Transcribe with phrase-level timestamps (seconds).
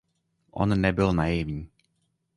[0.51, 1.69] On nebyl naivní.